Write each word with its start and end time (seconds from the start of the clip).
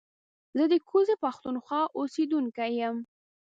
زه 0.57 0.63
د 0.71 0.73
کوزې 0.89 1.15
پښتونخوا 1.23 1.81
اوسېدونکی 1.97 2.71
يم 2.81 2.97